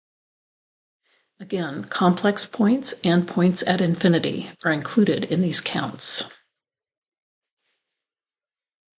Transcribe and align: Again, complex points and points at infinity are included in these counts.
Again, 1.39 1.85
complex 1.85 2.47
points 2.47 2.93
and 3.03 3.27
points 3.27 3.61
at 3.67 3.81
infinity 3.81 4.49
are 4.65 4.71
included 4.71 5.25
in 5.25 5.41
these 5.41 5.61
counts. 5.61 6.23